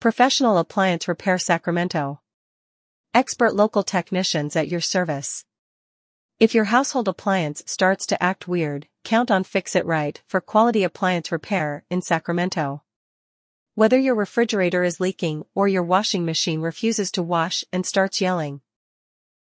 [0.00, 2.22] Professional Appliance Repair Sacramento.
[3.12, 5.44] Expert local technicians at your service.
[6.38, 11.84] If your household appliance starts to act weird, count on Fix-it-Rite for quality appliance repair
[11.90, 12.82] in Sacramento.
[13.74, 18.62] Whether your refrigerator is leaking or your washing machine refuses to wash and starts yelling.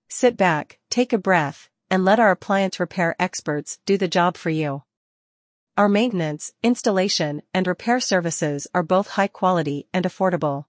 [0.08, 4.52] Sit back, take a breath, and let our appliance repair experts do the job for
[4.52, 4.84] you.
[5.76, 10.66] Our maintenance, installation, and repair services are both high quality and affordable.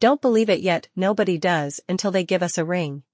[0.00, 3.04] Don't believe it yet, nobody does until they give us a ring.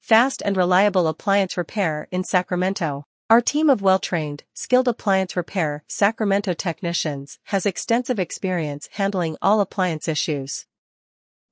[0.00, 3.04] Fast and reliable appliance repair in Sacramento.
[3.30, 10.08] Our team of well-trained, skilled appliance repair Sacramento technicians has extensive experience handling all appliance
[10.08, 10.66] issues.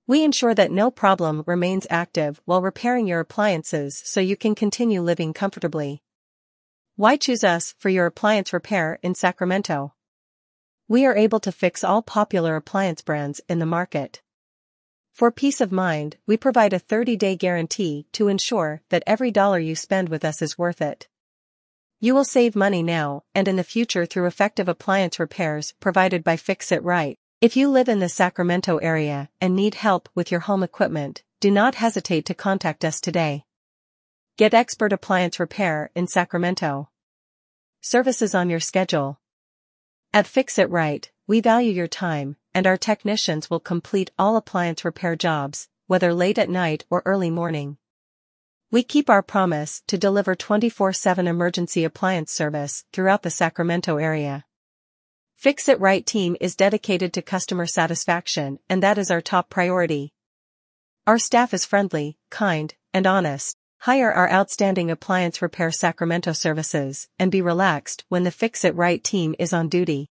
[0.09, 5.03] We ensure that no problem remains active while repairing your appliances so you can continue
[5.03, 6.03] living comfortably.
[6.99, 9.93] Why choose us for your appliance repair in Sacramento?
[10.89, 14.23] We are able to fix all popular appliance brands in the market.
[15.13, 19.77] For peace of mind, we provide a 30-day guarantee to ensure that every dollar you
[19.77, 21.07] spend with us is worth it.
[22.01, 26.39] You will save money now and in the future through effective appliance repairs provided by
[26.39, 27.19] Fix-it-Rite.
[27.43, 31.51] If you live in the Sacramento area and need help with your home equipment, do
[31.51, 33.45] not hesitate to contact us today.
[34.39, 36.91] Get expert appliance repair in Sacramento.
[37.89, 39.21] Services on your schedule.
[40.13, 45.69] At Fix-it-Rite, we value your time, and our technicians will complete all appliance repair jobs,
[45.87, 47.77] whether late at night or early morning.
[48.73, 54.45] We keep our promise to deliver 24-7 emergency appliance service throughout the Sacramento area.
[55.37, 60.13] Fix-it-Rite team is dedicated to customer satisfaction and that is our top priority.
[61.07, 63.57] Our staff is friendly, kind, and honest.
[63.81, 69.53] Hire our outstanding appliance repair Sacramento services and be relaxed when the Fix-it-Rite team is
[69.53, 70.11] on duty.